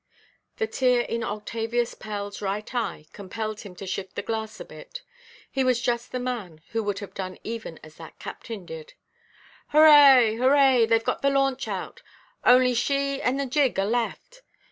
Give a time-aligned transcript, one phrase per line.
[0.57, 5.03] The tear in Octavius Pellʼs right eye compelled him to shift the glass a bit.
[5.51, 8.95] He was just the man who would have done even as that captain did.
[9.67, 10.87] "Hurrah, hurrah!
[10.87, 12.01] theyʼve got the launch out;
[12.43, 14.41] only she and the gig are left.